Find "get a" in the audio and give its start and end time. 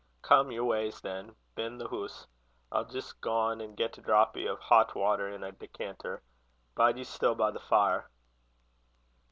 3.75-4.01